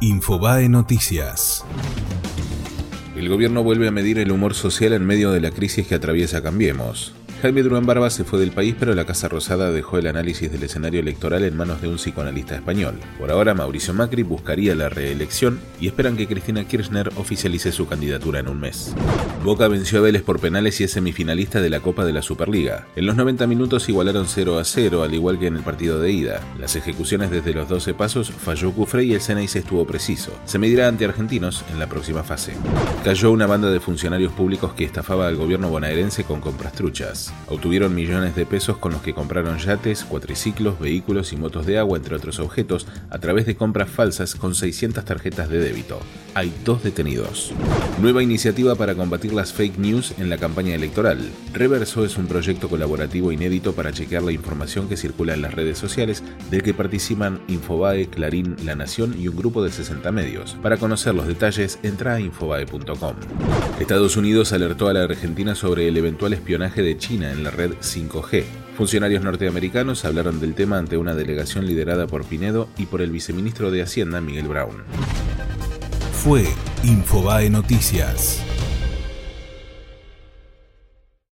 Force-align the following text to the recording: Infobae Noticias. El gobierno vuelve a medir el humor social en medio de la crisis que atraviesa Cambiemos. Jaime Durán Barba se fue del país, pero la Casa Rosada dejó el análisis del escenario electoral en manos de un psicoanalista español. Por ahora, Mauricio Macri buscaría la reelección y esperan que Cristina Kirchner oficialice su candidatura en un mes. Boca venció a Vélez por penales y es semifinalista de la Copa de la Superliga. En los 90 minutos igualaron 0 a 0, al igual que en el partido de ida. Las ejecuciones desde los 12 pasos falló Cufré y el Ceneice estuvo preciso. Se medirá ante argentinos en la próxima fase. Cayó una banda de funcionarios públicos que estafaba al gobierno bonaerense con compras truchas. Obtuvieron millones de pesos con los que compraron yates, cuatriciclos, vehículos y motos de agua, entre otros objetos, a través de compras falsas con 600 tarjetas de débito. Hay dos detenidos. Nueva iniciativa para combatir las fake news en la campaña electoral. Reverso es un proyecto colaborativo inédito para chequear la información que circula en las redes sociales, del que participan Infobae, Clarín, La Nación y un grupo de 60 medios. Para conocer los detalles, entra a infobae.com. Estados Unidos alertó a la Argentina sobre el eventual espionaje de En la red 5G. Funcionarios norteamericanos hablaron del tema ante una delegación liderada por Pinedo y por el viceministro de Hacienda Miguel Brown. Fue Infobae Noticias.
Infobae 0.00 0.68
Noticias. 0.68 1.64
El 3.16 3.28
gobierno 3.28 3.64
vuelve 3.64 3.88
a 3.88 3.90
medir 3.90 4.20
el 4.20 4.30
humor 4.30 4.54
social 4.54 4.92
en 4.92 5.04
medio 5.04 5.32
de 5.32 5.40
la 5.40 5.50
crisis 5.50 5.88
que 5.88 5.96
atraviesa 5.96 6.40
Cambiemos. 6.40 7.14
Jaime 7.40 7.62
Durán 7.62 7.86
Barba 7.86 8.10
se 8.10 8.24
fue 8.24 8.40
del 8.40 8.50
país, 8.50 8.74
pero 8.76 8.94
la 8.94 9.04
Casa 9.04 9.28
Rosada 9.28 9.70
dejó 9.70 9.98
el 9.98 10.08
análisis 10.08 10.50
del 10.50 10.64
escenario 10.64 10.98
electoral 10.98 11.44
en 11.44 11.56
manos 11.56 11.80
de 11.80 11.86
un 11.86 11.94
psicoanalista 11.94 12.56
español. 12.56 12.96
Por 13.16 13.30
ahora, 13.30 13.54
Mauricio 13.54 13.94
Macri 13.94 14.24
buscaría 14.24 14.74
la 14.74 14.88
reelección 14.88 15.60
y 15.80 15.86
esperan 15.86 16.16
que 16.16 16.26
Cristina 16.26 16.64
Kirchner 16.64 17.12
oficialice 17.14 17.70
su 17.70 17.86
candidatura 17.86 18.40
en 18.40 18.48
un 18.48 18.58
mes. 18.58 18.92
Boca 19.44 19.68
venció 19.68 20.00
a 20.00 20.02
Vélez 20.02 20.22
por 20.22 20.40
penales 20.40 20.80
y 20.80 20.84
es 20.84 20.90
semifinalista 20.90 21.60
de 21.60 21.70
la 21.70 21.78
Copa 21.78 22.04
de 22.04 22.12
la 22.12 22.22
Superliga. 22.22 22.88
En 22.96 23.06
los 23.06 23.14
90 23.14 23.46
minutos 23.46 23.88
igualaron 23.88 24.26
0 24.26 24.58
a 24.58 24.64
0, 24.64 25.04
al 25.04 25.14
igual 25.14 25.38
que 25.38 25.46
en 25.46 25.56
el 25.56 25.62
partido 25.62 26.00
de 26.00 26.10
ida. 26.10 26.40
Las 26.58 26.74
ejecuciones 26.74 27.30
desde 27.30 27.54
los 27.54 27.68
12 27.68 27.94
pasos 27.94 28.32
falló 28.32 28.72
Cufré 28.72 29.04
y 29.04 29.14
el 29.14 29.20
Ceneice 29.20 29.60
estuvo 29.60 29.86
preciso. 29.86 30.32
Se 30.44 30.58
medirá 30.58 30.88
ante 30.88 31.04
argentinos 31.04 31.64
en 31.70 31.78
la 31.78 31.86
próxima 31.86 32.24
fase. 32.24 32.54
Cayó 33.04 33.30
una 33.30 33.46
banda 33.46 33.70
de 33.70 33.78
funcionarios 33.78 34.32
públicos 34.32 34.72
que 34.72 34.84
estafaba 34.84 35.28
al 35.28 35.36
gobierno 35.36 35.68
bonaerense 35.68 36.24
con 36.24 36.40
compras 36.40 36.72
truchas. 36.72 37.27
Obtuvieron 37.48 37.94
millones 37.94 38.36
de 38.36 38.46
pesos 38.46 38.76
con 38.78 38.92
los 38.92 39.02
que 39.02 39.14
compraron 39.14 39.58
yates, 39.58 40.04
cuatriciclos, 40.04 40.78
vehículos 40.78 41.32
y 41.32 41.36
motos 41.36 41.66
de 41.66 41.78
agua, 41.78 41.98
entre 41.98 42.16
otros 42.16 42.38
objetos, 42.40 42.86
a 43.10 43.18
través 43.18 43.46
de 43.46 43.56
compras 43.56 43.90
falsas 43.90 44.34
con 44.34 44.54
600 44.54 45.04
tarjetas 45.04 45.48
de 45.48 45.58
débito. 45.58 46.00
Hay 46.34 46.52
dos 46.64 46.82
detenidos. 46.82 47.52
Nueva 48.00 48.22
iniciativa 48.22 48.74
para 48.74 48.94
combatir 48.94 49.32
las 49.32 49.52
fake 49.52 49.78
news 49.78 50.14
en 50.18 50.28
la 50.28 50.38
campaña 50.38 50.74
electoral. 50.74 51.18
Reverso 51.52 52.04
es 52.04 52.16
un 52.16 52.26
proyecto 52.26 52.68
colaborativo 52.68 53.32
inédito 53.32 53.72
para 53.72 53.92
chequear 53.92 54.22
la 54.22 54.32
información 54.32 54.88
que 54.88 54.96
circula 54.96 55.34
en 55.34 55.42
las 55.42 55.54
redes 55.54 55.78
sociales, 55.78 56.22
del 56.50 56.62
que 56.62 56.74
participan 56.74 57.40
Infobae, 57.48 58.08
Clarín, 58.08 58.56
La 58.64 58.74
Nación 58.74 59.14
y 59.18 59.28
un 59.28 59.36
grupo 59.36 59.62
de 59.62 59.70
60 59.70 60.12
medios. 60.12 60.56
Para 60.62 60.76
conocer 60.76 61.14
los 61.14 61.26
detalles, 61.26 61.78
entra 61.82 62.14
a 62.14 62.20
infobae.com. 62.20 63.14
Estados 63.80 64.16
Unidos 64.16 64.52
alertó 64.52 64.88
a 64.88 64.92
la 64.92 65.02
Argentina 65.02 65.54
sobre 65.54 65.88
el 65.88 65.96
eventual 65.96 66.32
espionaje 66.32 66.82
de 66.82 66.96
En 67.22 67.42
la 67.42 67.50
red 67.50 67.72
5G. 67.72 68.44
Funcionarios 68.76 69.24
norteamericanos 69.24 70.04
hablaron 70.04 70.38
del 70.40 70.54
tema 70.54 70.78
ante 70.78 70.96
una 70.96 71.14
delegación 71.14 71.66
liderada 71.66 72.06
por 72.06 72.24
Pinedo 72.24 72.68
y 72.78 72.86
por 72.86 73.02
el 73.02 73.10
viceministro 73.10 73.70
de 73.70 73.82
Hacienda 73.82 74.20
Miguel 74.20 74.46
Brown. 74.46 74.84
Fue 76.12 76.44
Infobae 76.84 77.50
Noticias. 77.50 78.47